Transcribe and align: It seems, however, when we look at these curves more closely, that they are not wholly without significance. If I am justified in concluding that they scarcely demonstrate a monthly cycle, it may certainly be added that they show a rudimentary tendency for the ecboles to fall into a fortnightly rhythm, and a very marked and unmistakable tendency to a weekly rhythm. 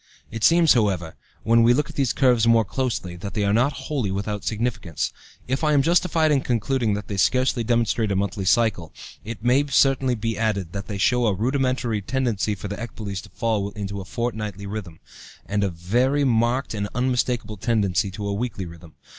It 0.31 0.43
seems, 0.43 0.73
however, 0.73 1.13
when 1.43 1.61
we 1.61 1.75
look 1.75 1.87
at 1.91 1.95
these 1.95 2.11
curves 2.11 2.47
more 2.47 2.65
closely, 2.65 3.15
that 3.17 3.35
they 3.35 3.43
are 3.43 3.53
not 3.53 3.73
wholly 3.85 4.09
without 4.09 4.43
significance. 4.43 5.13
If 5.47 5.63
I 5.63 5.73
am 5.73 5.83
justified 5.83 6.31
in 6.31 6.41
concluding 6.41 6.95
that 6.95 7.07
they 7.07 7.17
scarcely 7.17 7.63
demonstrate 7.63 8.11
a 8.11 8.15
monthly 8.15 8.45
cycle, 8.45 8.91
it 9.23 9.43
may 9.43 9.63
certainly 9.67 10.15
be 10.15 10.39
added 10.39 10.71
that 10.73 10.87
they 10.87 10.97
show 10.97 11.27
a 11.27 11.35
rudimentary 11.35 12.01
tendency 12.01 12.55
for 12.55 12.67
the 12.67 12.77
ecboles 12.81 13.21
to 13.21 13.29
fall 13.29 13.69
into 13.73 14.01
a 14.01 14.05
fortnightly 14.05 14.65
rhythm, 14.65 14.99
and 15.45 15.63
a 15.63 15.69
very 15.69 16.23
marked 16.23 16.73
and 16.73 16.89
unmistakable 16.95 17.57
tendency 17.57 18.09
to 18.09 18.27
a 18.27 18.33
weekly 18.33 18.65
rhythm. 18.65 18.95